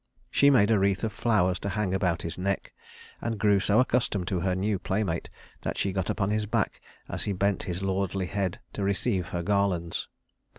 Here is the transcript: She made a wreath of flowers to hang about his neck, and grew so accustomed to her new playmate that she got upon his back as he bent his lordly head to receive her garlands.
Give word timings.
She 0.31 0.49
made 0.49 0.71
a 0.71 0.79
wreath 0.79 1.03
of 1.03 1.13
flowers 1.13 1.59
to 1.59 1.69
hang 1.69 1.93
about 1.93 2.23
his 2.23 2.35
neck, 2.35 2.73
and 3.21 3.37
grew 3.39 3.59
so 3.59 3.79
accustomed 3.79 4.27
to 4.29 4.39
her 4.39 4.55
new 4.55 4.79
playmate 4.79 5.29
that 5.61 5.77
she 5.77 5.91
got 5.93 6.09
upon 6.09 6.31
his 6.31 6.47
back 6.47 6.81
as 7.07 7.25
he 7.25 7.33
bent 7.33 7.61
his 7.69 7.83
lordly 7.83 8.25
head 8.25 8.59
to 8.73 8.81
receive 8.81 9.27
her 9.27 9.43
garlands. 9.43 10.07